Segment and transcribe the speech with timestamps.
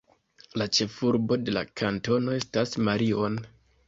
[0.59, 3.37] La ĉefurbo de la kantono estas Marion.